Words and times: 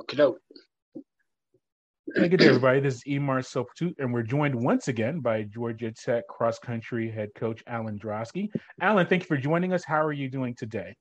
Okay, 0.00 0.16
doke. 0.16 0.40
Hey, 2.16 2.28
good 2.28 2.40
day, 2.40 2.48
everybody. 2.48 2.80
This 2.80 3.00
is 3.06 3.20
Marcel 3.20 3.64
Pourtout, 3.64 3.94
and 3.98 4.12
we're 4.12 4.24
joined 4.24 4.52
once 4.52 4.88
again 4.88 5.20
by 5.20 5.44
Georgia 5.44 5.92
Tech 5.92 6.26
cross 6.26 6.58
country 6.58 7.08
head 7.08 7.28
coach 7.36 7.62
Alan 7.68 7.96
Drosky. 7.96 8.48
Alan, 8.80 9.06
thank 9.06 9.22
you 9.22 9.26
for 9.28 9.36
joining 9.36 9.72
us. 9.72 9.84
How 9.84 10.04
are 10.04 10.12
you 10.12 10.28
doing 10.28 10.56
today? 10.56 10.96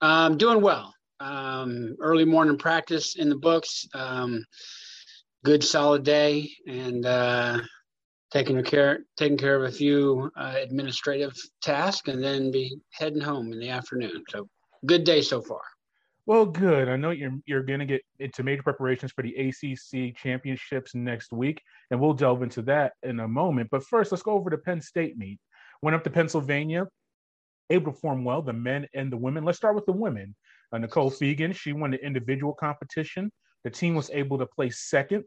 Um, 0.00 0.36
doing 0.36 0.60
well. 0.60 0.92
Um, 1.20 1.96
early 2.00 2.24
morning 2.24 2.58
practice 2.58 3.14
in 3.14 3.28
the 3.28 3.36
books. 3.36 3.86
Um, 3.94 4.44
good, 5.44 5.62
solid 5.62 6.02
day, 6.02 6.50
and 6.66 7.06
uh, 7.06 7.60
taking 8.32 8.60
care 8.64 9.04
taking 9.16 9.38
care 9.38 9.54
of 9.54 9.62
a 9.62 9.74
few 9.74 10.32
uh, 10.36 10.54
administrative 10.60 11.32
tasks, 11.62 12.08
and 12.08 12.22
then 12.22 12.50
be 12.50 12.76
heading 12.90 13.20
home 13.20 13.52
in 13.52 13.60
the 13.60 13.70
afternoon. 13.70 14.24
So, 14.30 14.48
good 14.84 15.04
day 15.04 15.22
so 15.22 15.40
far. 15.40 15.62
Well, 16.26 16.44
good. 16.44 16.88
I 16.88 16.96
know 16.96 17.10
you're 17.10 17.38
you're 17.46 17.62
going 17.62 17.78
to 17.78 17.86
get 17.86 18.02
into 18.18 18.42
major 18.42 18.64
preparations 18.64 19.12
for 19.12 19.22
the 19.22 19.34
ACC 19.36 20.16
championships 20.16 20.92
next 20.92 21.32
week, 21.32 21.62
and 21.90 22.00
we'll 22.00 22.14
delve 22.14 22.42
into 22.42 22.62
that 22.62 22.94
in 23.04 23.20
a 23.20 23.28
moment. 23.28 23.70
But 23.70 23.84
first, 23.84 24.10
let's 24.10 24.24
go 24.24 24.32
over 24.32 24.50
the 24.50 24.58
Penn 24.58 24.80
State 24.80 25.16
meet. 25.16 25.38
Went 25.82 25.94
up 25.94 26.02
to 26.02 26.10
Pennsylvania, 26.10 26.88
able 27.70 27.84
to 27.84 27.90
perform 27.92 28.24
well, 28.24 28.42
the 28.42 28.52
men 28.52 28.88
and 28.92 29.12
the 29.12 29.16
women. 29.16 29.44
Let's 29.44 29.58
start 29.58 29.76
with 29.76 29.86
the 29.86 29.92
women. 29.92 30.34
Uh, 30.72 30.78
Nicole 30.78 31.12
Fegans, 31.12 31.54
she 31.54 31.72
won 31.72 31.92
the 31.92 32.04
individual 32.04 32.54
competition. 32.54 33.30
The 33.62 33.70
team 33.70 33.94
was 33.94 34.10
able 34.10 34.36
to 34.38 34.46
place 34.46 34.80
second 34.80 35.22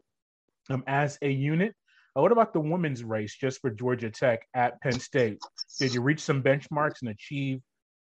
um, 0.68 0.84
as 0.86 1.16
a 1.22 1.30
unit. 1.30 1.74
Uh, 2.14 2.20
what 2.20 2.32
about 2.32 2.52
the 2.52 2.60
women's 2.60 3.02
race 3.02 3.34
just 3.34 3.62
for 3.62 3.70
Georgia 3.70 4.10
Tech 4.10 4.46
at 4.52 4.78
Penn 4.82 5.00
State? 5.00 5.38
Did 5.78 5.94
you 5.94 6.02
reach 6.02 6.20
some 6.20 6.42
benchmarks 6.42 7.00
and 7.00 7.08
achieve 7.08 7.60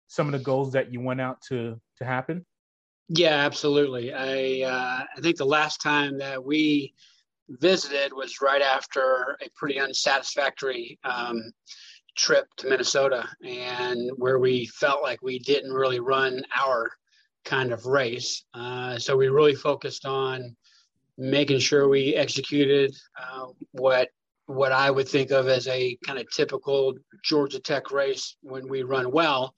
some 0.08 0.28
of 0.28 0.32
the 0.32 0.40
goals 0.40 0.72
that 0.74 0.94
you 0.94 1.02
went 1.02 1.20
out 1.20 1.42
to 1.50 1.78
to 1.98 2.06
happen? 2.06 2.46
Yeah, 3.08 3.36
absolutely. 3.46 4.14
I 4.14 4.68
uh, 4.68 5.04
I 5.18 5.22
think 5.22 5.38
the 5.38 5.46
last 5.46 5.82
time 5.82 6.18
that 6.20 6.44
we 6.44 6.94
visited 7.50 8.12
was 8.14 8.42
right 8.42 8.62
after 8.62 9.38
a 9.42 9.50
pretty 9.56 9.80
unsatisfactory 9.80 10.98
um, 11.04 11.52
trip 12.16 12.48
to 12.58 12.68
Minnesota, 12.68 13.28
and 13.44 14.10
where 14.18 14.40
we 14.40 14.66
felt 14.68 15.04
like 15.04 15.22
we 15.22 15.38
didn't 15.40 15.72
really 15.72 16.00
run 16.00 16.44
our 16.56 16.92
kind 17.44 17.72
of 17.72 17.86
race. 17.86 18.44
Uh, 18.56 18.98
so 18.98 19.16
we 19.16 19.28
really 19.28 19.54
focused 19.56 20.06
on 20.06 20.56
making 21.18 21.60
sure 21.60 21.88
we 21.88 22.16
executed 22.16 22.96
uh, 23.22 23.48
what 23.72 24.10
what 24.48 24.72
I 24.72 24.90
would 24.90 25.08
think 25.08 25.30
of 25.32 25.48
as 25.48 25.68
a 25.68 25.96
kind 26.06 26.18
of 26.20 26.30
typical 26.32 26.96
Georgia 27.24 27.60
Tech 27.60 27.92
race 27.92 28.36
when 28.42 28.68
we 28.68 28.82
run 28.84 29.12
well 29.12 29.54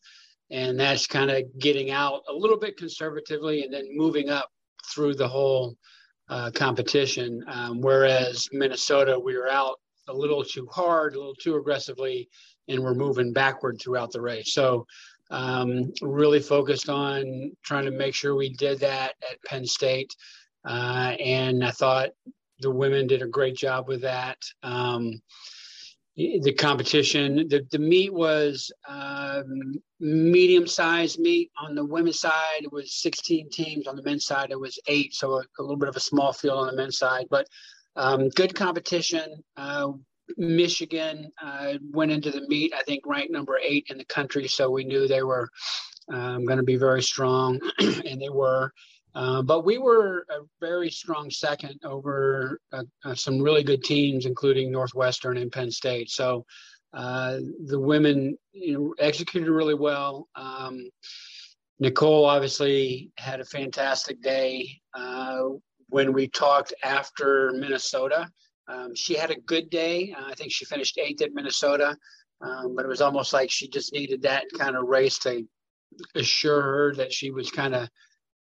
and 0.49 0.79
that's 0.79 1.07
kind 1.07 1.29
of 1.29 1.43
getting 1.59 1.91
out 1.91 2.21
a 2.29 2.33
little 2.33 2.57
bit 2.57 2.77
conservatively 2.77 3.63
and 3.63 3.73
then 3.73 3.85
moving 3.91 4.29
up 4.29 4.49
through 4.85 5.15
the 5.15 5.27
whole 5.27 5.75
uh, 6.29 6.51
competition. 6.51 7.43
Um, 7.47 7.81
whereas 7.81 8.47
Minnesota, 8.51 9.19
we 9.19 9.37
were 9.37 9.49
out 9.49 9.79
a 10.07 10.13
little 10.13 10.43
too 10.43 10.67
hard, 10.71 11.15
a 11.15 11.17
little 11.17 11.35
too 11.35 11.55
aggressively, 11.55 12.29
and 12.67 12.81
we're 12.81 12.93
moving 12.93 13.33
backward 13.33 13.79
throughout 13.81 14.11
the 14.11 14.21
race. 14.21 14.53
So, 14.53 14.85
um, 15.29 15.91
really 16.01 16.39
focused 16.39 16.87
on 16.87 17.51
trying 17.63 17.85
to 17.85 17.91
make 17.91 18.15
sure 18.15 18.35
we 18.35 18.53
did 18.53 18.79
that 18.79 19.13
at 19.29 19.43
Penn 19.43 19.65
State. 19.65 20.15
Uh, 20.65 21.15
and 21.19 21.65
I 21.65 21.71
thought 21.71 22.09
the 22.59 22.71
women 22.71 23.07
did 23.07 23.21
a 23.21 23.27
great 23.27 23.55
job 23.55 23.87
with 23.87 24.01
that. 24.01 24.37
Um, 24.63 25.21
the 26.17 26.53
competition. 26.53 27.47
The, 27.47 27.65
the 27.71 27.77
meet 27.77 28.11
was 28.11 28.71
um, 28.87 29.75
medium 29.99 30.65
sized 30.65 31.19
meet. 31.19 31.51
On 31.61 31.75
the 31.75 31.85
women's 31.85 32.19
side, 32.19 32.63
it 32.63 32.71
was 32.71 32.95
16 33.01 33.49
teams. 33.51 33.87
On 33.87 33.95
the 33.95 34.01
men's 34.01 34.25
side, 34.25 34.49
it 34.49 34.59
was 34.59 34.79
eight. 34.87 35.13
So 35.13 35.33
a, 35.33 35.43
a 35.59 35.61
little 35.61 35.77
bit 35.77 35.89
of 35.89 35.95
a 35.95 36.01
small 36.01 36.33
field 36.33 36.59
on 36.59 36.67
the 36.67 36.75
men's 36.75 36.97
side, 36.97 37.27
but 37.29 37.47
um, 37.95 38.29
good 38.29 38.55
competition. 38.55 39.43
Uh, 39.55 39.89
Michigan 40.37 41.31
uh, 41.41 41.73
went 41.91 42.11
into 42.11 42.31
the 42.31 42.47
meet, 42.47 42.73
I 42.73 42.83
think, 42.83 43.05
ranked 43.05 43.31
number 43.31 43.59
eight 43.63 43.87
in 43.89 43.97
the 43.97 44.05
country. 44.05 44.47
So 44.47 44.71
we 44.71 44.83
knew 44.83 45.07
they 45.07 45.23
were 45.23 45.49
um, 46.11 46.45
going 46.45 46.57
to 46.57 46.63
be 46.63 46.77
very 46.77 47.03
strong, 47.03 47.59
and 47.79 48.21
they 48.21 48.29
were. 48.29 48.71
Uh, 49.17 49.41
but 49.41 49.65
we 49.65 49.79
were 49.79 50.27
a 50.29 50.41
very 50.61 50.91
strong 50.91 51.31
second 51.31 51.79
over 51.83 52.59
uh, 52.71 52.83
uh, 53.03 53.15
some 53.15 53.41
really 53.41 53.63
good 53.63 53.83
teams, 53.83 54.27
including 54.27 54.71
Northwestern 54.71 55.37
and 55.37 55.51
Penn 55.51 55.71
State. 55.71 56.11
So 56.11 56.45
uh, 56.93 57.39
the 57.65 57.79
women 57.79 58.37
you 58.53 58.73
know, 58.73 58.95
executed 58.99 59.49
really 59.49 59.73
well. 59.73 60.27
Um, 60.35 60.87
Nicole 61.79 62.25
obviously 62.25 63.11
had 63.17 63.39
a 63.39 63.45
fantastic 63.45 64.21
day. 64.21 64.69
Uh, 64.93 65.45
when 65.89 66.13
we 66.13 66.27
talked 66.27 66.75
after 66.83 67.51
Minnesota, 67.53 68.29
um, 68.67 68.93
she 68.93 69.15
had 69.15 69.31
a 69.31 69.39
good 69.47 69.71
day. 69.71 70.13
I 70.15 70.35
think 70.35 70.51
she 70.51 70.65
finished 70.65 70.99
eighth 70.99 71.23
at 71.23 71.33
Minnesota, 71.33 71.97
um, 72.41 72.75
but 72.75 72.85
it 72.85 72.89
was 72.89 73.01
almost 73.01 73.33
like 73.33 73.49
she 73.49 73.67
just 73.67 73.93
needed 73.93 74.21
that 74.21 74.45
kind 74.59 74.75
of 74.75 74.85
race 74.85 75.17
to 75.19 75.43
assure 76.13 76.61
her 76.61 76.93
that 76.95 77.11
she 77.11 77.31
was 77.31 77.49
kind 77.49 77.73
of 77.73 77.89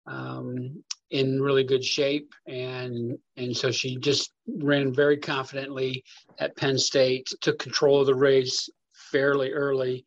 um, 0.08 0.84
in 1.10 1.42
really 1.42 1.64
good 1.64 1.84
shape, 1.84 2.34
and 2.48 3.18
and 3.38 3.56
so 3.56 3.72
she 3.72 3.98
just 3.98 4.32
ran 4.48 4.94
very 4.94 5.18
confidently 5.18 6.04
at 6.40 6.56
Penn 6.56 6.78
State, 6.78 7.28
took 7.42 7.60
control 7.60 8.02
of 8.02 8.08
the 8.08 8.16
race 8.16 8.70
fairly 9.12 9.52
early, 9.52 10.06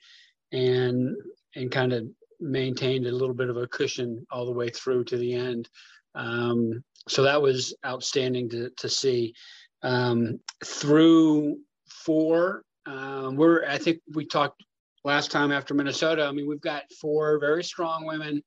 and 0.52 1.14
and 1.54 1.70
kind 1.70 1.92
of 1.92 2.06
maintained 2.40 3.06
a 3.06 3.12
little 3.12 3.34
bit 3.34 3.50
of 3.50 3.56
a 3.56 3.66
cushion 3.66 4.26
all 4.30 4.46
the 4.46 4.52
way 4.52 4.68
through 4.68 5.04
to 5.04 5.16
the 5.16 5.34
end. 5.34 5.68
Um, 6.14 6.82
so 7.08 7.22
that 7.22 7.42
was 7.42 7.74
outstanding 7.84 8.48
to 8.50 8.70
to 8.78 8.88
see. 8.88 9.34
Um, 9.82 10.40
through 10.64 11.58
four, 11.86 12.64
um, 12.86 13.36
we're 13.36 13.66
I 13.66 13.78
think 13.78 14.00
we 14.14 14.24
talked 14.24 14.62
last 15.04 15.30
time 15.30 15.52
after 15.52 15.74
Minnesota. 15.74 16.24
I 16.24 16.32
mean, 16.32 16.48
we've 16.48 16.60
got 16.60 16.84
four 17.00 17.38
very 17.38 17.62
strong 17.62 18.06
women 18.06 18.42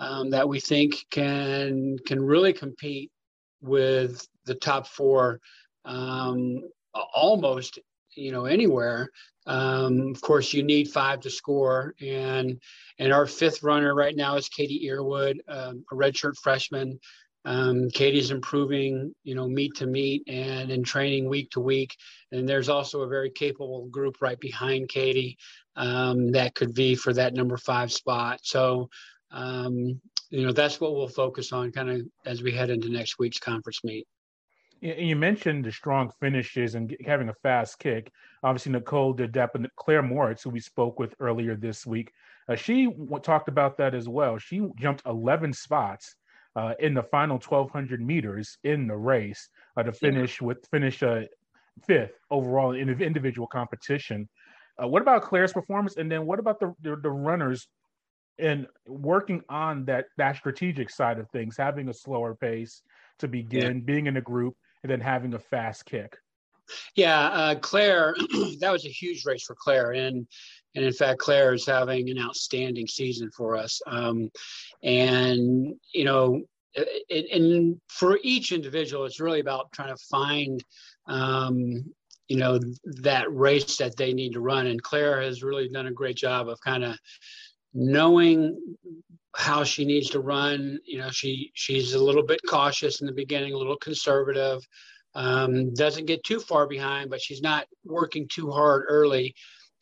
um, 0.00 0.30
that 0.30 0.48
we 0.48 0.58
think 0.58 1.04
can 1.10 1.98
can 2.06 2.20
really 2.20 2.52
compete 2.52 3.12
with 3.60 4.26
the 4.46 4.54
top 4.54 4.86
four 4.86 5.38
um, 5.84 6.62
almost 7.14 7.78
you 8.16 8.32
know 8.32 8.46
anywhere. 8.46 9.08
Um, 9.46 10.10
of 10.10 10.20
course, 10.20 10.52
you 10.52 10.62
need 10.62 10.90
five 10.90 11.20
to 11.20 11.30
score, 11.30 11.94
and 12.00 12.60
and 12.98 13.12
our 13.12 13.26
fifth 13.26 13.62
runner 13.62 13.94
right 13.94 14.16
now 14.16 14.36
is 14.36 14.48
Katie 14.48 14.86
Earwood, 14.86 15.38
um, 15.48 15.84
a 15.92 15.94
redshirt 15.94 16.36
freshman. 16.42 16.98
Um, 17.46 17.88
Katie's 17.90 18.30
improving, 18.30 19.14
you 19.24 19.34
know, 19.34 19.48
meet 19.48 19.74
to 19.76 19.86
meet 19.86 20.24
and 20.28 20.70
in 20.70 20.82
training 20.82 21.26
week 21.26 21.50
to 21.52 21.60
week. 21.60 21.96
And 22.32 22.46
there's 22.46 22.68
also 22.68 23.00
a 23.00 23.08
very 23.08 23.30
capable 23.30 23.86
group 23.86 24.16
right 24.20 24.38
behind 24.38 24.90
Katie 24.90 25.38
um, 25.74 26.32
that 26.32 26.54
could 26.54 26.74
be 26.74 26.94
for 26.94 27.14
that 27.14 27.32
number 27.32 27.56
five 27.56 27.90
spot. 27.90 28.40
So 28.42 28.90
um, 29.30 30.00
you 30.30 30.46
know, 30.46 30.52
that's 30.52 30.80
what 30.80 30.94
we'll 30.94 31.08
focus 31.08 31.52
on 31.52 31.72
kind 31.72 31.90
of 31.90 32.00
as 32.24 32.42
we 32.42 32.52
head 32.52 32.70
into 32.70 32.88
next 32.88 33.18
week's 33.18 33.38
conference 33.38 33.82
meet. 33.84 34.06
And 34.82 35.08
you 35.08 35.16
mentioned 35.16 35.64
the 35.64 35.72
strong 35.72 36.10
finishes 36.20 36.74
and 36.74 36.96
having 37.04 37.28
a 37.28 37.34
fast 37.34 37.78
kick. 37.78 38.10
Obviously, 38.42 38.72
Nicole 38.72 39.12
did 39.12 39.32
that, 39.34 39.50
but 39.52 39.62
Claire 39.76 40.02
Moritz, 40.02 40.42
who 40.42 40.50
we 40.50 40.60
spoke 40.60 40.98
with 40.98 41.14
earlier 41.20 41.54
this 41.54 41.84
week, 41.84 42.12
uh, 42.48 42.54
she 42.54 42.86
w- 42.86 43.18
talked 43.20 43.48
about 43.48 43.76
that 43.76 43.94
as 43.94 44.08
well. 44.08 44.38
She 44.38 44.66
jumped 44.78 45.02
11 45.04 45.52
spots 45.52 46.14
uh, 46.56 46.74
in 46.78 46.94
the 46.94 47.02
final 47.02 47.36
1,200 47.36 48.00
meters 48.00 48.56
in 48.64 48.86
the 48.86 48.96
race 48.96 49.48
uh, 49.76 49.82
to 49.82 49.92
finish 49.92 50.40
yeah. 50.40 50.46
with 50.46 50.66
finish 50.70 51.02
uh, 51.02 51.22
fifth 51.86 52.12
overall 52.30 52.72
in 52.72 52.88
individual 53.02 53.46
competition. 53.46 54.28
Uh, 54.82 54.88
what 54.88 55.02
about 55.02 55.22
Claire's 55.22 55.52
performance, 55.52 55.96
and 55.96 56.10
then 56.10 56.24
what 56.24 56.38
about 56.38 56.58
the 56.58 56.72
the, 56.80 56.96
the 56.96 57.10
runners 57.10 57.68
and 58.40 58.66
working 58.86 59.42
on 59.48 59.84
that 59.86 60.06
that 60.16 60.36
strategic 60.36 60.90
side 60.90 61.18
of 61.18 61.28
things, 61.30 61.56
having 61.56 61.88
a 61.88 61.94
slower 61.94 62.34
pace 62.34 62.82
to 63.18 63.28
begin, 63.28 63.76
yeah. 63.76 63.82
being 63.84 64.06
in 64.06 64.16
a 64.16 64.20
group, 64.20 64.56
and 64.82 64.90
then 64.90 65.00
having 65.00 65.34
a 65.34 65.38
fast 65.38 65.84
kick. 65.84 66.16
Yeah, 66.94 67.26
uh, 67.28 67.54
Claire, 67.56 68.14
that 68.60 68.70
was 68.70 68.86
a 68.86 68.90
huge 68.90 69.24
race 69.26 69.44
for 69.44 69.56
Claire, 69.58 69.92
and 69.92 70.26
and 70.74 70.84
in 70.84 70.92
fact, 70.92 71.18
Claire 71.18 71.54
is 71.54 71.66
having 71.66 72.08
an 72.10 72.18
outstanding 72.18 72.86
season 72.86 73.30
for 73.36 73.56
us. 73.56 73.80
Um, 73.86 74.30
and 74.82 75.74
you 75.92 76.04
know, 76.04 76.42
it, 76.74 77.26
and 77.32 77.80
for 77.88 78.18
each 78.22 78.52
individual, 78.52 79.04
it's 79.04 79.20
really 79.20 79.40
about 79.40 79.72
trying 79.72 79.94
to 79.94 80.02
find. 80.10 80.62
Um, 81.06 81.92
you 82.28 82.36
know 82.36 82.60
that 82.84 83.26
race 83.34 83.76
that 83.78 83.96
they 83.96 84.12
need 84.12 84.34
to 84.34 84.40
run 84.40 84.68
and 84.68 84.80
claire 84.80 85.20
has 85.20 85.42
really 85.42 85.68
done 85.68 85.88
a 85.88 85.92
great 85.92 86.14
job 86.14 86.48
of 86.48 86.60
kind 86.60 86.84
of 86.84 86.96
knowing 87.74 88.76
how 89.34 89.64
she 89.64 89.84
needs 89.84 90.10
to 90.10 90.20
run. 90.20 90.78
You 90.84 90.98
know, 90.98 91.10
she 91.10 91.50
she's 91.54 91.94
a 91.94 92.02
little 92.02 92.24
bit 92.24 92.40
cautious 92.48 93.00
in 93.00 93.06
the 93.06 93.12
beginning, 93.12 93.54
a 93.54 93.58
little 93.58 93.76
conservative. 93.76 94.66
Um, 95.14 95.74
doesn't 95.74 96.06
get 96.06 96.22
too 96.22 96.38
far 96.38 96.66
behind, 96.66 97.10
but 97.10 97.20
she's 97.20 97.42
not 97.42 97.66
working 97.84 98.28
too 98.28 98.50
hard 98.50 98.84
early, 98.88 99.34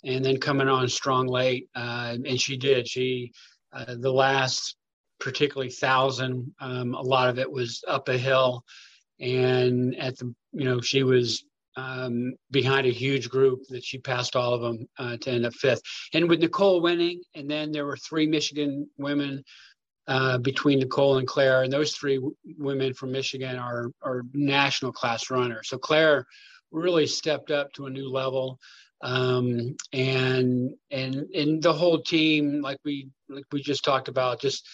and 0.05 0.25
then 0.25 0.39
coming 0.39 0.69
on 0.69 0.89
strong 0.89 1.27
late. 1.27 1.69
Uh, 1.75 2.17
and 2.25 2.41
she 2.41 2.57
did. 2.57 2.89
She 2.89 3.33
uh, 3.73 3.97
the 3.99 4.13
last 4.13 4.77
particularly 5.21 5.71
thousand. 5.71 6.55
Um, 6.61 6.95
a 6.95 7.03
lot 7.03 7.29
of 7.29 7.39
it 7.39 7.51
was 7.51 7.83
up 7.87 8.09
a 8.09 8.17
hill, 8.17 8.65
and 9.21 9.97
at 9.97 10.17
the 10.19 10.35
you 10.53 10.65
know 10.65 10.81
she 10.81 11.03
was 11.03 11.45
um, 11.79 12.35
behind 12.51 12.87
a 12.87 12.91
huge 12.91 13.29
group 13.29 13.61
that 13.69 13.85
she 13.85 13.99
passed 13.99 14.35
all 14.35 14.55
of 14.55 14.61
them 14.61 14.89
uh, 14.99 15.17
to 15.19 15.31
end 15.31 15.47
up 15.47 15.55
fifth. 15.55 15.83
And 16.13 16.29
with 16.29 16.41
Nicole 16.41 16.81
winning, 16.81 17.23
and 17.35 17.49
then 17.49 17.71
there 17.71 17.87
were 17.87 17.97
three 17.97 18.27
Michigan 18.27 18.89
women 18.99 19.45
uh, 20.09 20.39
between 20.39 20.81
Nicole 20.81 21.19
and 21.19 21.29
Claire, 21.29 21.63
and 21.63 21.73
those 21.73 21.93
three 21.93 22.17
w- 22.17 22.35
women 22.57 22.95
from 22.95 23.13
Michigan 23.13 23.57
are 23.57 23.91
are 24.03 24.23
national 24.33 24.93
class 24.93 25.31
runners. 25.31 25.69
So 25.69 25.79
Claire 25.79 26.27
really 26.73 27.07
stepped 27.07 27.51
up 27.51 27.73
to 27.75 27.87
a 27.87 27.91
new 27.91 28.09
level, 28.09 28.59
um, 29.03 29.77
and 29.93 30.75
and 30.91 31.15
and 31.35 31.63
the 31.63 31.73
whole 31.73 32.01
team, 32.01 32.63
like 32.63 32.79
we 32.85 33.09
like 33.29 33.45
we 33.53 33.63
just 33.63 33.85
talked 33.85 34.09
about, 34.09 34.41
just 34.41 34.67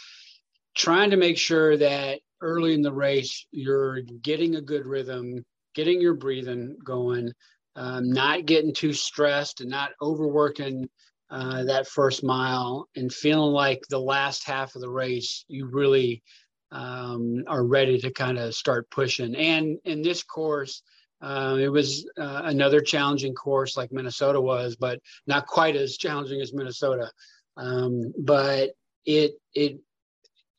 trying 0.76 1.10
to 1.10 1.16
make 1.16 1.36
sure 1.36 1.76
that 1.76 2.20
early 2.40 2.74
in 2.74 2.82
the 2.82 2.92
race 2.92 3.46
you're 3.50 4.02
getting 4.02 4.54
a 4.54 4.60
good 4.60 4.86
rhythm 4.86 5.44
getting 5.74 6.00
your 6.00 6.14
breathing 6.14 6.76
going, 6.84 7.32
um, 7.76 8.10
not 8.10 8.46
getting 8.46 8.72
too 8.72 8.92
stressed 8.92 9.60
and 9.60 9.70
not 9.70 9.92
overworking 10.00 10.88
uh, 11.30 11.64
that 11.64 11.88
first 11.88 12.22
mile 12.22 12.88
and 12.96 13.12
feeling 13.12 13.52
like 13.52 13.82
the 13.88 13.98
last 13.98 14.44
half 14.44 14.74
of 14.74 14.80
the 14.80 14.90
race 14.90 15.44
you 15.48 15.66
really 15.66 16.22
um, 16.70 17.44
are 17.46 17.64
ready 17.64 17.98
to 18.00 18.12
kind 18.12 18.38
of 18.38 18.54
start 18.54 18.90
pushing. 18.90 19.34
And 19.34 19.78
in 19.84 20.02
this 20.02 20.22
course, 20.22 20.82
uh, 21.22 21.56
it 21.58 21.68
was 21.68 22.06
uh, 22.18 22.42
another 22.44 22.80
challenging 22.80 23.34
course 23.34 23.76
like 23.76 23.92
Minnesota 23.92 24.40
was, 24.40 24.76
but 24.76 25.00
not 25.26 25.46
quite 25.46 25.76
as 25.76 25.96
challenging 25.96 26.40
as 26.40 26.52
Minnesota. 26.52 27.10
Um, 27.56 28.12
but 28.18 28.70
it 29.06 29.32
it 29.54 29.78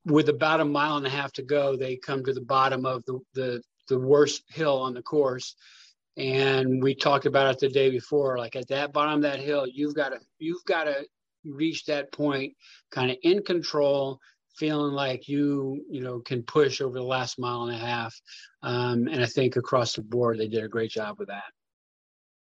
with 0.05 0.29
about 0.29 0.61
a 0.61 0.65
mile 0.65 0.97
and 0.97 1.05
a 1.05 1.09
half 1.09 1.31
to 1.33 1.43
go, 1.43 1.75
they 1.75 1.97
come 1.97 2.23
to 2.23 2.33
the 2.33 2.41
bottom 2.41 2.85
of 2.85 3.03
the 3.05 3.19
the 3.33 3.61
the 3.87 3.99
worst 3.99 4.43
hill 4.49 4.77
on 4.79 4.93
the 4.93 5.01
course. 5.01 5.55
And 6.17 6.81
we 6.81 6.95
talked 6.95 7.25
about 7.25 7.53
it 7.53 7.59
the 7.59 7.69
day 7.69 7.89
before. 7.89 8.37
Like 8.37 8.55
at 8.55 8.69
that 8.69 8.93
bottom 8.93 9.15
of 9.15 9.21
that 9.23 9.39
hill, 9.39 9.67
you've 9.67 9.95
got 9.95 10.09
to 10.09 10.19
you've 10.39 10.63
got 10.65 10.85
to 10.85 11.05
reach 11.43 11.85
that 11.85 12.11
point, 12.11 12.53
kind 12.91 13.11
of 13.11 13.17
in 13.23 13.43
control, 13.43 14.19
feeling 14.55 14.93
like 14.93 15.27
you 15.27 15.83
you 15.89 16.01
know 16.01 16.19
can 16.19 16.43
push 16.43 16.81
over 16.81 16.97
the 16.97 17.03
last 17.03 17.37
mile 17.37 17.63
and 17.63 17.75
a 17.75 17.79
half. 17.79 18.15
Um, 18.63 19.07
and 19.07 19.21
I 19.21 19.25
think 19.25 19.55
across 19.55 19.93
the 19.93 20.01
board, 20.01 20.39
they 20.39 20.47
did 20.47 20.63
a 20.63 20.69
great 20.69 20.91
job 20.91 21.19
with 21.19 21.27
that. 21.27 21.43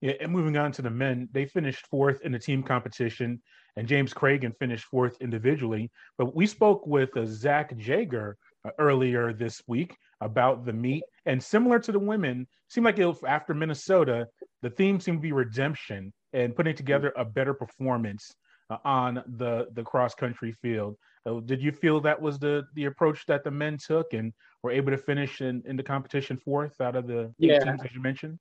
Yeah, 0.00 0.14
and 0.20 0.32
moving 0.32 0.56
on 0.56 0.72
to 0.72 0.82
the 0.82 0.90
men, 0.90 1.28
they 1.32 1.44
finished 1.44 1.86
fourth 1.86 2.22
in 2.22 2.32
the 2.32 2.38
team 2.38 2.62
competition, 2.62 3.40
and 3.76 3.86
James 3.86 4.14
Cragin 4.14 4.56
finished 4.58 4.84
fourth 4.84 5.16
individually. 5.20 5.90
But 6.16 6.34
we 6.34 6.46
spoke 6.46 6.86
with 6.86 7.16
uh, 7.16 7.26
Zach 7.26 7.72
Jaeger 7.76 8.36
uh, 8.64 8.70
earlier 8.78 9.32
this 9.32 9.62
week 9.66 9.96
about 10.20 10.64
the 10.64 10.72
meet. 10.72 11.02
And 11.26 11.42
similar 11.42 11.78
to 11.80 11.92
the 11.92 11.98
women, 11.98 12.46
seemed 12.68 12.84
like 12.84 12.98
it, 12.98 13.16
after 13.26 13.54
Minnesota, 13.54 14.26
the 14.62 14.70
theme 14.70 15.00
seemed 15.00 15.18
to 15.18 15.22
be 15.22 15.32
redemption 15.32 16.12
and 16.32 16.54
putting 16.54 16.76
together 16.76 17.12
a 17.16 17.24
better 17.24 17.54
performance 17.54 18.32
uh, 18.70 18.76
on 18.84 19.22
the 19.38 19.66
the 19.74 19.82
cross 19.82 20.14
country 20.14 20.54
field. 20.62 20.96
Uh, 21.26 21.40
did 21.40 21.62
you 21.62 21.72
feel 21.72 22.00
that 22.00 22.20
was 22.20 22.38
the 22.38 22.62
the 22.74 22.84
approach 22.84 23.26
that 23.26 23.44
the 23.44 23.50
men 23.50 23.76
took 23.78 24.12
and 24.12 24.32
were 24.62 24.70
able 24.70 24.90
to 24.90 24.98
finish 24.98 25.40
in, 25.40 25.62
in 25.66 25.76
the 25.76 25.82
competition 25.82 26.36
fourth 26.36 26.80
out 26.80 26.96
of 26.96 27.06
the 27.06 27.32
yeah. 27.38 27.58
teams 27.58 27.80
as 27.84 27.94
you 27.94 28.00
mentioned? 28.00 28.38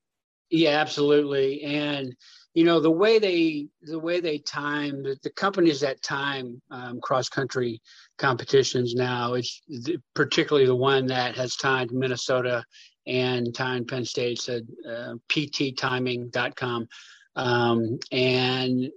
Yeah, 0.50 0.80
absolutely. 0.80 1.63
And 1.63 2.16
you 2.54 2.63
know 2.63 2.80
the 2.80 2.92
way 2.92 3.19
they 3.19 3.68
the 3.84 4.00
way 4.00 4.19
they 4.19 4.40
time 4.40 5.04
the, 5.04 5.18
the 5.24 5.30
companies 5.30 5.80
that 5.81 6.01
time 6.01 6.62
um, 6.72 7.00
cross 7.00 7.30
country 7.30 7.81
competitions 8.18 8.96
now 8.96 9.34
it's 9.36 9.62
the, 9.68 9.98
particularly 10.16 10.66
the 10.66 10.75
one 10.75 11.06
that 11.06 11.36
has 11.36 11.56
timed 11.56 11.92
minnesota 11.92 12.63
and 13.07 13.54
timed 13.54 13.88
penn 13.88 14.04
state 14.04 14.40
said 14.40 14.68
uh, 14.88 15.13
pttiming.com 15.30 16.88
um, 17.36 18.00
and 18.12 18.90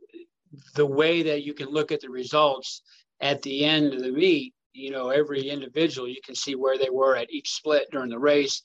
the 0.75 0.87
way 0.87 1.23
that 1.23 1.45
you 1.45 1.55
can 1.55 1.69
look 1.69 1.93
at 1.93 2.01
the 2.01 2.11
results 2.11 2.83
at 3.21 3.43
the 3.43 3.65
end 3.65 3.93
of 3.93 4.03
the 4.03 4.11
meet 4.11 4.55
you 4.73 4.91
know 4.91 5.11
every 5.11 5.49
individual 5.49 6.09
you 6.09 6.21
can 6.25 6.35
see 6.35 6.55
where 6.55 6.79
they 6.79 6.91
were 6.91 7.17
at 7.17 7.31
each 7.31 7.53
split 7.53 7.87
during 7.93 8.11
the 8.11 8.19
race 8.19 8.63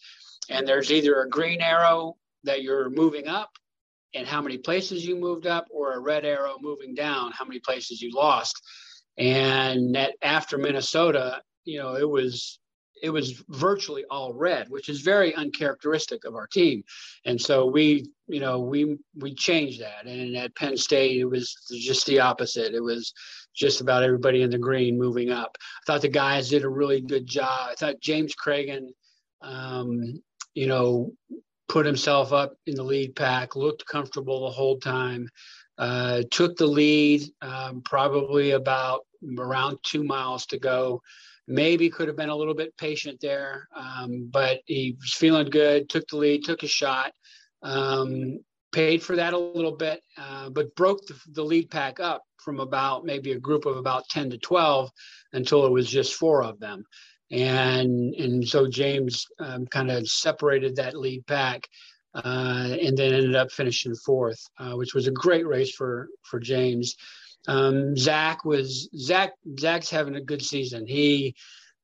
and 0.50 0.66
there's 0.66 0.92
either 0.92 1.22
a 1.22 1.30
green 1.30 1.60
arrow 1.62 2.16
that 2.44 2.62
you're 2.62 2.90
moving 2.90 3.28
up 3.28 3.50
and 4.14 4.28
how 4.28 4.42
many 4.42 4.58
places 4.58 5.06
you 5.06 5.16
moved 5.16 5.46
up, 5.48 5.68
or 5.70 5.94
a 5.94 6.00
red 6.00 6.26
arrow 6.26 6.58
moving 6.62 6.96
down, 6.96 7.32
how 7.32 7.46
many 7.46 7.60
places 7.60 8.02
you 8.02 8.12
lost. 8.14 8.60
And 9.18 9.96
that 9.96 10.14
after 10.22 10.58
Minnesota, 10.58 11.42
you 11.66 11.80
know, 11.80 11.96
it 11.96 12.10
was 12.10 12.60
it 13.02 13.10
was 13.10 13.44
virtually 13.50 14.06
all 14.10 14.34
red, 14.34 14.70
which 14.70 14.90
is 14.90 15.02
very 15.02 15.36
uncharacteristic 15.36 16.26
of 16.26 16.36
our 16.36 16.48
team. 16.48 16.84
And 17.26 17.40
so 17.40 17.66
we, 17.66 18.10
you 18.28 18.40
know, 18.40 18.60
we 18.60 18.98
we 19.16 19.36
changed 19.36 19.82
that. 19.82 20.06
And 20.06 20.36
at 20.36 20.56
Penn 20.56 20.78
State, 20.78 21.20
it 21.20 21.26
was 21.26 21.56
just 21.70 22.06
the 22.06 22.20
opposite. 22.20 22.74
It 22.74 22.84
was 22.84 23.14
just 23.56 23.82
about 23.82 24.04
everybody 24.04 24.42
in 24.42 24.50
the 24.50 24.58
green 24.58 24.98
moving 24.98 25.32
up. 25.32 25.58
I 25.62 25.82
thought 25.86 26.02
the 26.02 26.10
guys 26.10 26.50
did 26.50 26.64
a 26.64 26.70
really 26.70 27.02
good 27.02 27.28
job. 27.28 27.70
I 27.72 27.76
thought 27.76 28.02
James 28.02 28.34
Cragin, 28.36 28.88
um, 29.42 30.22
you 30.54 30.68
know, 30.68 31.14
put 31.68 31.86
himself 31.86 32.32
up 32.34 32.56
in 32.66 32.76
the 32.76 32.84
lead 32.84 33.16
pack, 33.16 33.56
looked 33.56 33.86
comfortable 33.86 34.46
the 34.46 34.52
whole 34.52 34.80
time, 34.80 35.30
uh, 35.78 36.24
took 36.32 36.58
the 36.58 36.66
lead 36.66 37.24
um, 37.42 37.82
probably 37.82 38.52
about 38.52 39.02
around 39.38 39.78
two 39.84 40.04
miles 40.04 40.46
to 40.48 40.58
go. 40.58 41.02
Maybe 41.48 41.90
could 41.90 42.08
have 42.08 42.18
been 42.18 42.30
a 42.30 42.36
little 42.36 42.54
bit 42.54 42.76
patient 42.78 43.20
there, 43.22 43.68
um, 43.76 44.30
but 44.32 44.60
he 44.66 44.98
was 45.00 45.14
feeling 45.14 45.50
good, 45.50 45.90
took 45.90 46.08
the 46.08 46.18
lead, 46.18 46.44
took 46.44 46.64
a 46.64 46.68
shot, 46.68 47.14
um, 47.64 48.40
paid 48.72 49.02
for 49.02 49.16
that 49.16 49.34
a 49.34 49.38
little 49.38 49.76
bit, 49.76 50.02
uh, 50.18 50.50
but 50.50 50.76
broke 50.76 51.06
the, 51.08 51.16
the 51.32 51.44
lead 51.44 51.70
pack 51.70 52.00
up 52.00 52.24
from 52.38 52.60
about 52.60 53.06
maybe 53.06 53.32
a 53.32 53.40
group 53.40 53.66
of 53.66 53.78
about 53.78 54.08
10 54.10 54.30
to 54.32 54.38
12 54.38 54.92
until 55.34 55.66
it 55.66 55.72
was 55.72 55.90
just 55.90 56.14
four 56.14 56.44
of 56.44 56.60
them 56.60 56.84
and 57.32 58.14
and 58.16 58.48
so 58.48 58.68
James 58.68 59.28
um, 59.40 59.66
kind 59.68 59.92
of 59.92 60.08
separated 60.08 60.76
that 60.76 60.98
lead 60.98 61.26
pack, 61.28 61.68
uh, 62.16 62.76
and 62.82 62.98
then 62.98 63.14
ended 63.14 63.36
up 63.36 63.52
finishing 63.52 63.96
fourth, 63.96 64.40
uh, 64.58 64.72
which 64.72 64.94
was 64.94 65.08
a 65.08 65.12
great 65.12 65.46
race 65.46 65.74
for 65.74 66.08
for 66.24 66.40
James. 66.40 66.96
Um, 67.48 67.96
Zach 67.96 68.46
was 68.46 68.90
Zach 68.98 69.34
Zach's 69.60 69.90
having 69.90 70.16
a 70.16 70.22
good 70.22 70.42
season. 70.42 70.86
He 70.88 71.36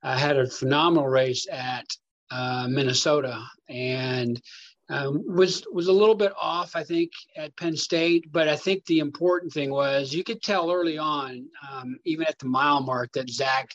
uh, 0.01 0.17
had 0.17 0.37
a 0.37 0.49
phenomenal 0.49 1.07
race 1.07 1.47
at 1.51 1.85
uh, 2.31 2.67
Minnesota 2.69 3.43
and. 3.69 4.41
Um, 4.89 5.23
was 5.25 5.65
was 5.71 5.87
a 5.87 5.93
little 5.93 6.13
bit 6.13 6.33
off, 6.39 6.75
I 6.75 6.83
think, 6.83 7.11
at 7.37 7.55
Penn 7.55 7.77
State. 7.77 8.29
But 8.29 8.49
I 8.49 8.57
think 8.57 8.85
the 8.85 8.99
important 8.99 9.53
thing 9.53 9.71
was 9.71 10.13
you 10.13 10.25
could 10.25 10.41
tell 10.41 10.69
early 10.69 10.97
on, 10.97 11.47
um, 11.71 11.97
even 12.03 12.27
at 12.27 12.37
the 12.37 12.47
mile 12.47 12.81
mark, 12.81 13.13
that 13.13 13.29
Zach 13.29 13.73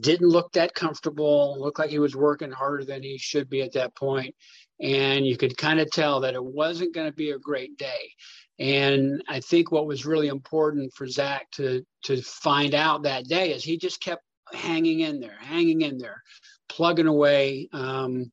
didn't 0.00 0.28
look 0.28 0.52
that 0.52 0.74
comfortable, 0.74 1.56
looked 1.58 1.78
like 1.78 1.90
he 1.90 1.98
was 1.98 2.16
working 2.16 2.50
harder 2.50 2.84
than 2.84 3.02
he 3.02 3.18
should 3.18 3.48
be 3.48 3.62
at 3.62 3.72
that 3.72 3.94
point. 3.94 4.34
And 4.80 5.26
you 5.26 5.36
could 5.36 5.56
kind 5.56 5.80
of 5.80 5.90
tell 5.90 6.20
that 6.20 6.34
it 6.34 6.44
wasn't 6.44 6.94
going 6.94 7.08
to 7.08 7.16
be 7.16 7.30
a 7.30 7.38
great 7.38 7.76
day. 7.76 8.10
And 8.58 9.22
I 9.28 9.40
think 9.40 9.70
what 9.70 9.86
was 9.86 10.06
really 10.06 10.28
important 10.28 10.92
for 10.94 11.06
Zach 11.06 11.50
to 11.52 11.84
to 12.04 12.22
find 12.22 12.74
out 12.74 13.02
that 13.02 13.26
day 13.26 13.52
is 13.52 13.62
he 13.62 13.76
just 13.76 14.00
kept 14.00 14.22
hanging 14.52 15.00
in 15.00 15.20
there, 15.20 15.36
hanging 15.40 15.82
in 15.82 15.98
there, 15.98 16.22
plugging 16.68 17.06
away. 17.06 17.68
Um, 17.72 18.30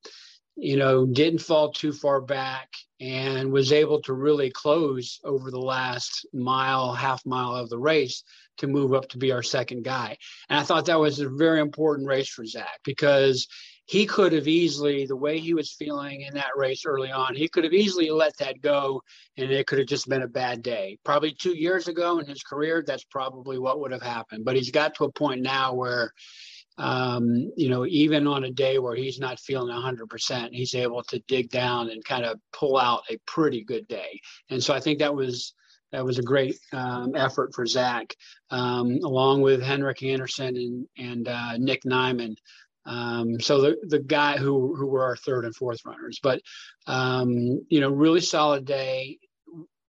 you 0.56 0.78
know, 0.78 1.06
didn't 1.06 1.40
fall 1.40 1.72
too 1.72 1.92
far 1.92 2.22
back 2.22 2.70
and 3.00 3.52
was 3.52 3.74
able 3.74 4.02
to 4.02 4.14
really 4.14 4.50
close 4.50 5.20
over 5.24 5.52
the 5.52 5.60
last 5.60 6.26
mile, 6.34 6.94
half 6.94 7.26
mile 7.26 7.56
of 7.56 7.70
the 7.70 7.78
race 7.78 8.24
to 8.58 8.68
move 8.68 8.94
up 8.94 9.10
to 9.10 9.18
be 9.18 9.32
our 9.32 9.44
second 9.44 9.84
guy. 9.84 10.18
And 10.50 10.58
I 10.58 10.64
thought 10.64 10.86
that 10.86 11.00
was 11.00 11.20
a 11.20 11.30
very 11.30 11.60
important 11.60 12.08
race 12.08 12.30
for 12.30 12.46
Zach 12.46 12.80
because 12.86 13.48
he 13.88 14.06
could 14.06 14.32
have 14.32 14.48
easily, 14.48 15.06
the 15.06 15.16
way 15.16 15.40
he 15.40 15.54
was 15.54 15.74
feeling 15.74 16.22
in 16.22 16.34
that 16.36 16.56
race 16.56 16.86
early 16.86 17.12
on, 17.12 17.36
he 17.36 17.48
could 17.48 17.66
have 17.66 17.74
easily 17.74 18.10
let 18.10 18.36
that 18.38 18.62
go 18.62 19.04
and 19.38 19.52
it 19.52 19.68
could 19.68 19.78
have 19.78 19.88
just 19.88 20.10
been 20.10 20.24
a 20.24 20.28
bad 20.28 20.64
day. 20.64 20.98
Probably 21.04 21.34
two 21.34 21.56
years 21.56 21.88
ago 21.88 22.18
in 22.20 22.26
his 22.26 22.42
career, 22.42 22.84
that's 22.86 23.04
probably 23.04 23.60
what 23.60 23.80
would 23.82 23.92
have 23.92 24.02
happened. 24.02 24.46
But 24.46 24.56
he's 24.56 24.72
got 24.72 24.96
to 24.96 25.04
a 25.04 25.12
point 25.12 25.42
now 25.42 25.74
where, 25.74 26.14
um, 26.78 27.52
you 27.56 27.70
know, 27.70 27.86
even 27.86 28.28
on 28.28 28.44
a 28.44 28.52
day 28.52 28.80
where 28.80 28.96
he's 28.96 29.20
not 29.20 29.40
feeling 29.40 29.74
100%, 29.74 30.50
he's 30.52 30.76
able 30.76 31.04
to 31.04 31.20
dig 31.28 31.50
down 31.50 31.90
and 31.90 32.04
kind 32.04 32.26
of 32.26 32.40
pull 32.52 32.78
out 32.78 33.04
a 33.10 33.18
pretty 33.26 33.64
good 33.64 33.88
day. 33.88 34.20
And 34.50 34.62
so 34.62 34.74
I 34.74 34.80
think 34.80 35.00
that 35.00 35.16
was 35.16 35.54
that 35.92 36.04
was 36.04 36.20
a 36.20 36.24
great 36.24 36.58
um, 36.74 37.16
effort 37.16 37.54
for 37.54 37.66
Zach, 37.66 38.14
um, 38.50 39.00
along 39.04 39.42
with 39.42 39.62
Henrik 39.62 40.04
Anderson 40.04 40.58
and 40.58 40.88
and 40.98 41.28
uh, 41.28 41.58
Nick 41.58 41.84
Nyman. 41.84 42.36
Um, 42.86 43.40
so 43.40 43.62
the 43.62 43.78
the 43.88 44.00
guy 44.00 44.38
who 44.38 44.76
who 44.76 44.88
were 44.88 45.04
our 45.04 45.16
third 45.16 45.46
and 45.46 45.56
fourth 45.56 45.86
runners, 45.86 46.20
but 46.22 46.42
um, 46.88 47.66
you 47.70 47.80
know, 47.80 47.90
really 47.90 48.22
solid 48.22 48.66
day. 48.66 49.20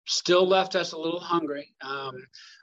Still 0.09 0.47
left 0.47 0.77
us 0.77 0.93
a 0.93 0.99
little 0.99 1.19
hungry, 1.19 1.75
um, 1.81 2.15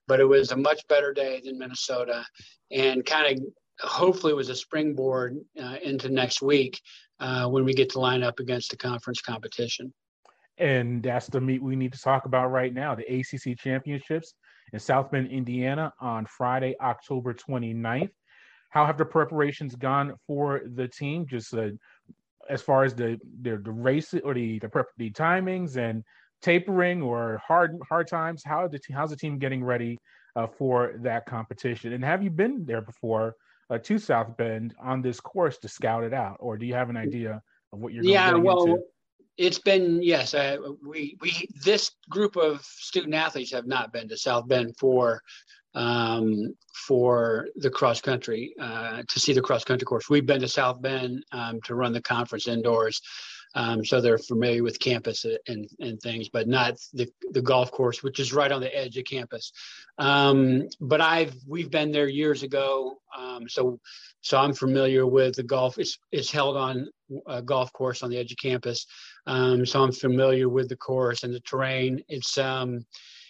but 0.08 0.22
it 0.22 0.24
was 0.24 0.52
a 0.52 0.58
much 0.58 0.88
better 0.88 1.12
day 1.12 1.42
than 1.44 1.60
Minnesota, 1.60 2.24
and 2.72 3.06
kind 3.06 3.38
of 3.38 3.46
hopefully 3.80 4.34
it 4.34 4.36
was 4.36 4.50
a 4.50 4.56
springboard 4.56 5.38
uh, 5.62 5.76
into 5.84 6.10
next 6.10 6.42
week 6.42 6.80
uh, 7.20 7.48
when 7.48 7.66
we 7.66 7.74
get 7.74 7.90
to 7.92 8.00
line 8.00 8.24
up 8.24 8.40
against 8.40 8.72
the 8.72 8.78
conference 8.78 9.22
competition. 9.22 9.94
And 10.58 11.02
that's 11.02 11.28
the 11.28 11.42
meet 11.42 11.64
we 11.64 11.76
need 11.76 11.94
to 11.94 12.00
talk 12.00 12.26
about 12.26 12.52
right 12.52 12.74
now 12.74 12.96
the 12.96 13.06
ACC 13.06 13.58
Championships 13.58 14.36
in 14.72 14.80
South 14.80 15.12
Bend, 15.12 15.32
Indiana 15.32 15.92
on 16.00 16.26
Friday, 16.26 16.76
October 16.82 17.34
29th. 17.34 18.12
How 18.70 18.86
have 18.86 18.98
the 18.98 19.06
preparations 19.06 19.76
gone 19.76 20.14
for 20.28 20.62
the 20.76 20.88
team? 20.88 21.26
Just 21.28 21.54
uh, 21.54 21.70
as 22.50 22.62
far 22.62 22.84
as 22.84 22.94
the, 22.94 23.20
the, 23.42 23.58
the 23.58 23.72
race 23.72 24.14
or 24.24 24.34
the, 24.34 24.60
the, 24.60 24.70
prep, 24.70 24.88
the 24.98 25.12
timings 25.12 25.78
and 25.78 26.04
tapering 26.42 27.02
or 27.02 27.42
hard 27.46 27.78
hard 27.88 28.08
times? 28.08 28.44
How 28.46 28.68
the 28.68 28.80
how's 28.94 29.12
the 29.12 29.16
team 29.16 29.40
getting 29.40 29.64
ready 29.64 29.98
uh, 30.36 30.48
for 30.48 30.96
that 31.02 31.26
competition? 31.26 31.94
And 31.94 32.04
have 32.04 32.24
you 32.24 32.30
been 32.30 32.66
there 32.66 32.82
before 32.82 33.36
uh, 33.74 33.78
to 33.80 33.98
South 33.98 34.38
Bend 34.38 34.76
on 34.80 35.02
this 35.02 35.20
course 35.20 35.58
to 35.60 35.68
scout 35.68 36.04
it 36.04 36.14
out, 36.14 36.38
or 36.40 36.58
do 36.58 36.66
you 36.66 36.76
have 36.76 36.90
an 36.90 36.98
idea 36.98 37.42
of 37.72 37.80
what 37.80 37.94
you're? 37.94 38.04
Yeah, 38.04 38.36
well, 38.36 38.66
into? 38.66 38.84
it's 39.38 39.60
been 39.60 40.02
yes. 40.04 40.34
Uh, 40.34 40.58
we 40.86 41.18
we 41.22 41.48
this 41.64 41.92
group 42.10 42.36
of 42.36 42.62
student 42.64 43.16
athletes 43.16 43.52
have 43.52 43.66
not 43.66 43.92
been 43.92 44.08
to 44.10 44.18
South 44.18 44.48
Bend 44.48 44.76
for 44.78 45.22
um, 45.74 46.56
for 46.88 47.48
the 47.56 47.70
cross 47.70 48.00
country 48.00 48.54
uh, 48.60 49.02
to 49.10 49.20
see 49.20 49.34
the 49.34 49.42
cross 49.42 49.64
country 49.64 49.86
course. 49.86 50.10
We've 50.10 50.26
been 50.26 50.42
to 50.42 50.48
South 50.48 50.82
Bend 50.82 51.26
um, 51.32 51.60
to 51.62 51.74
run 51.74 51.94
the 51.94 52.02
conference 52.02 52.48
indoors. 52.48 53.02
Um, 53.56 53.86
so 53.86 54.02
they're 54.02 54.18
familiar 54.18 54.64
with 54.64 54.80
campus 54.80 55.26
and, 55.48 55.70
and 55.80 56.00
things, 56.02 56.30
but 56.30 56.48
not 56.48 56.76
the, 56.94 57.08
the 57.32 57.42
golf 57.42 57.72
course, 57.72 58.02
which 58.02 58.20
is 58.20 58.34
right 58.34 58.52
on 58.52 58.62
the 58.62 58.76
edge 58.76 58.98
of 58.98 59.06
campus. 59.06 59.52
Um, 59.98 60.68
but 60.82 61.02
I've 61.02 61.36
we've 61.48 61.70
been 61.70 61.92
there 61.92 62.08
years 62.08 62.42
ago, 62.44 62.98
um, 63.16 63.48
so 63.48 63.80
so 64.22 64.40
I'm 64.40 64.54
familiar 64.54 65.06
with 65.06 65.36
the 65.36 65.44
golf. 65.44 65.78
It's 65.78 66.00
it's 66.12 66.32
held 66.32 66.58
on 66.58 66.90
a 67.28 67.42
golf 67.42 67.72
course 67.74 68.02
on 68.02 68.10
the 68.10 68.18
edge 68.18 68.32
of 68.32 68.38
campus, 68.38 68.88
um, 69.28 69.66
so 69.66 69.84
I'm 69.84 69.92
familiar 69.92 70.50
with 70.50 70.70
the 70.70 70.78
course 70.78 71.24
and 71.24 71.34
the 71.34 71.42
terrain. 71.42 72.04
It's 72.08 72.38
um, 72.40 72.86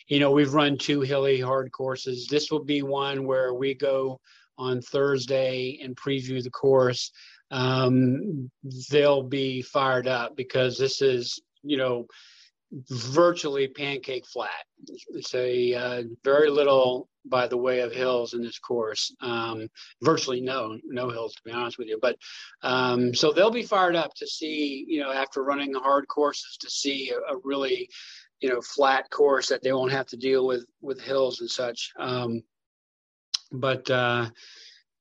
you 0.08 0.20
know 0.20 0.32
we've 0.32 0.54
run 0.54 0.78
two 0.78 1.02
hilly 1.02 1.42
hard 1.42 1.70
courses. 1.74 2.28
This 2.28 2.50
will 2.50 2.64
be 2.64 2.82
one 2.82 3.26
where 3.26 3.54
we 3.54 3.74
go 3.74 4.22
on 4.58 4.82
Thursday 4.82 5.80
and 5.84 5.98
preview 5.98 6.42
the 6.42 6.52
course 6.52 7.12
um, 7.54 8.50
they'll 8.90 9.22
be 9.22 9.62
fired 9.62 10.08
up 10.08 10.36
because 10.36 10.76
this 10.76 11.04
is, 11.04 11.40
you 11.62 11.78
know, 11.78 12.08
virtually 12.90 13.68
pancake 13.68 14.26
flat. 14.26 14.50
It's 15.10 15.36
a 15.36 15.76
uh, 15.76 16.04
very 16.24 16.50
little 16.50 17.08
by 17.26 17.46
the 17.46 17.56
way 17.56 17.82
of 17.82 17.94
hills 17.94 18.34
in 18.34 18.42
this 18.42 18.58
course. 18.58 19.16
Um, 19.22 19.70
virtually 20.02 20.42
no, 20.42 20.80
no 20.84 21.12
hills 21.12 21.36
to 21.36 21.42
be 21.46 21.52
honest 21.52 21.78
with 21.78 21.88
you. 21.88 22.00
But 22.02 22.18
um, 22.64 23.14
so 23.14 23.32
they'll 23.32 23.52
be 23.52 23.62
fired 23.62 23.96
up 23.96 24.16
to 24.16 24.26
see, 24.26 24.84
you 24.88 25.00
know, 25.00 25.12
after 25.12 25.44
running 25.44 25.76
hard 25.76 26.08
courses, 26.08 26.58
to 26.62 26.70
see 26.72 27.12
a, 27.12 27.36
a, 27.36 27.38
really, 27.44 27.88
you 28.40 28.50
know, 28.50 28.62
flat 28.62 29.12
course 29.12 29.48
that 29.50 29.62
they 29.62 29.74
won't 29.74 29.92
have 29.92 30.08
to 30.08 30.18
deal 30.18 30.48
with 30.48 30.66
with 30.82 31.00
hills 31.00 31.40
and 31.40 31.50
such. 31.52 31.92
Um, 32.00 32.42
but 33.52 33.88
uh, 33.92 34.32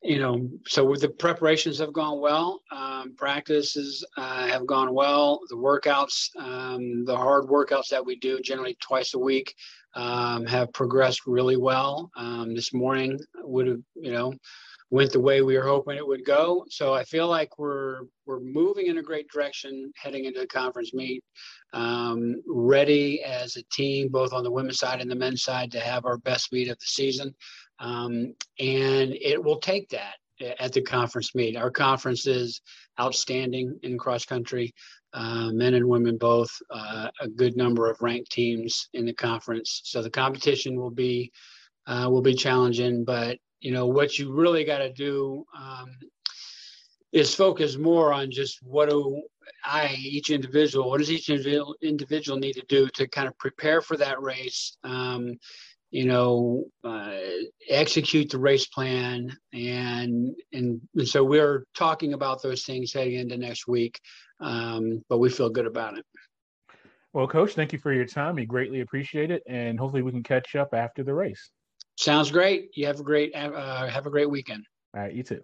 you 0.02 0.18
know, 0.18 0.48
so 0.66 0.94
the 0.94 1.08
preparations 1.08 1.78
have 1.78 1.92
gone 1.92 2.20
well. 2.20 2.60
Um, 2.72 3.14
practices 3.16 4.04
uh, 4.16 4.48
have 4.48 4.66
gone 4.66 4.92
well. 4.92 5.40
The 5.48 5.56
workouts, 5.56 6.28
um, 6.36 7.04
the 7.04 7.16
hard 7.16 7.44
workouts 7.44 7.88
that 7.88 8.04
we 8.04 8.16
do 8.16 8.40
generally 8.40 8.76
twice 8.80 9.14
a 9.14 9.18
week, 9.18 9.54
um, 9.94 10.44
have 10.46 10.72
progressed 10.72 11.26
really 11.26 11.56
well. 11.56 12.10
Um, 12.16 12.54
this 12.54 12.74
morning 12.74 13.18
would 13.42 13.68
have, 13.68 13.80
you 13.94 14.12
know, 14.12 14.34
went 14.92 15.10
the 15.10 15.18
way 15.18 15.40
we 15.40 15.56
were 15.56 15.66
hoping 15.66 15.96
it 15.96 16.06
would 16.06 16.24
go. 16.24 16.66
So 16.68 16.92
I 16.92 17.02
feel 17.04 17.26
like 17.26 17.58
we're 17.58 18.02
we're 18.26 18.40
moving 18.40 18.88
in 18.88 18.98
a 18.98 19.02
great 19.02 19.26
direction 19.30 19.90
heading 19.96 20.26
into 20.26 20.40
the 20.40 20.46
conference 20.46 20.92
meet. 20.92 21.24
Um, 21.72 22.42
ready 22.46 23.22
as 23.22 23.56
a 23.56 23.62
team, 23.72 24.10
both 24.10 24.34
on 24.34 24.44
the 24.44 24.50
women's 24.50 24.78
side 24.78 25.00
and 25.00 25.10
the 25.10 25.16
men's 25.16 25.42
side, 25.42 25.72
to 25.72 25.80
have 25.80 26.04
our 26.04 26.18
best 26.18 26.52
meet 26.52 26.68
of 26.68 26.78
the 26.78 26.84
season. 26.84 27.34
Um, 27.78 28.34
and 28.60 29.14
it 29.14 29.42
will 29.42 29.60
take 29.60 29.88
that 29.88 30.16
at 30.60 30.74
the 30.74 30.82
conference 30.82 31.34
meet. 31.34 31.56
Our 31.56 31.70
conference 31.70 32.26
is 32.26 32.60
outstanding 33.00 33.78
in 33.82 33.96
cross 33.96 34.26
country, 34.26 34.74
uh, 35.14 35.52
men 35.52 35.72
and 35.72 35.88
women 35.88 36.18
both, 36.18 36.50
uh, 36.70 37.08
a 37.18 37.28
good 37.28 37.56
number 37.56 37.90
of 37.90 38.02
ranked 38.02 38.30
teams 38.30 38.90
in 38.92 39.06
the 39.06 39.14
conference. 39.14 39.80
So 39.84 40.02
the 40.02 40.10
competition 40.10 40.76
will 40.76 40.90
be 40.90 41.32
uh, 41.86 42.08
will 42.10 42.22
be 42.22 42.34
challenging, 42.34 43.04
but 43.04 43.38
you 43.62 43.70
know 43.70 43.86
what 43.86 44.18
you 44.18 44.32
really 44.32 44.64
got 44.64 44.78
to 44.78 44.92
do 44.92 45.46
um, 45.56 45.90
is 47.12 47.34
focus 47.34 47.76
more 47.76 48.12
on 48.12 48.30
just 48.30 48.58
what 48.62 48.90
do 48.90 49.22
I 49.64 49.94
each 49.98 50.30
individual 50.30 50.90
what 50.90 50.98
does 50.98 51.10
each 51.10 51.30
individual 51.30 51.76
individual 51.80 52.38
need 52.38 52.54
to 52.54 52.64
do 52.68 52.88
to 52.88 53.08
kind 53.08 53.28
of 53.28 53.38
prepare 53.38 53.80
for 53.80 53.96
that 53.96 54.20
race. 54.20 54.76
Um, 54.84 55.38
you 55.92 56.06
know, 56.06 56.64
uh, 56.84 57.18
execute 57.68 58.30
the 58.30 58.38
race 58.38 58.66
plan, 58.66 59.30
and, 59.52 60.34
and 60.50 60.80
and 60.94 61.06
so 61.06 61.22
we're 61.22 61.66
talking 61.76 62.14
about 62.14 62.42
those 62.42 62.64
things 62.64 62.94
heading 62.94 63.18
into 63.18 63.36
next 63.36 63.68
week. 63.68 64.00
Um, 64.40 65.04
but 65.10 65.18
we 65.18 65.28
feel 65.28 65.50
good 65.50 65.66
about 65.66 65.98
it. 65.98 66.06
Well, 67.12 67.28
Coach, 67.28 67.52
thank 67.52 67.74
you 67.74 67.78
for 67.78 67.92
your 67.92 68.06
time. 68.06 68.36
We 68.36 68.46
greatly 68.46 68.80
appreciate 68.80 69.30
it, 69.30 69.42
and 69.46 69.78
hopefully 69.78 70.00
we 70.00 70.12
can 70.12 70.22
catch 70.22 70.56
up 70.56 70.72
after 70.72 71.04
the 71.04 71.12
race. 71.12 71.50
Sounds 71.96 72.30
great. 72.30 72.70
You 72.74 72.86
have 72.86 73.00
a 73.00 73.02
great 73.02 73.34
uh, 73.34 73.86
have 73.86 74.06
a 74.06 74.10
great 74.10 74.30
weekend. 74.30 74.64
All 74.94 75.02
right, 75.02 75.12
you 75.12 75.22
too. 75.22 75.40